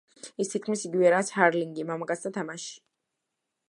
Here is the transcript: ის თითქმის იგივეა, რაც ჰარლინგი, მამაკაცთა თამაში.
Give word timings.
ის 0.43 0.49
თითქმის 0.53 0.85
იგივეა, 0.89 1.11
რაც 1.15 1.31
ჰარლინგი, 1.37 1.87
მამაკაცთა 1.93 2.35
თამაში. 2.39 2.77